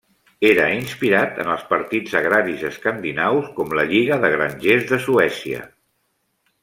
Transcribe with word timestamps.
Era 0.47 0.63
inspirat 0.75 1.35
en 1.43 1.51
els 1.55 1.65
partits 1.73 2.15
agraris 2.21 2.63
escandinaus 2.71 3.51
com 3.59 3.77
la 3.81 3.85
Lliga 3.93 4.19
de 4.25 4.33
Grangers 4.37 4.89
de 4.95 5.01
Suècia. 5.05 5.63